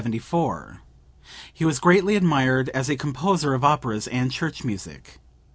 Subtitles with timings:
[1.53, 5.19] He was greatly admired as a composer of operas and church music.